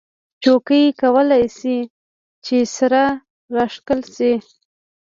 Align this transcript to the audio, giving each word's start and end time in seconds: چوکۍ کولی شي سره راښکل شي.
چوکۍ 0.43 0.83
کولی 1.01 1.43
شي 2.45 2.59
سره 2.77 3.03
راښکل 3.55 3.99
شي. 4.15 4.33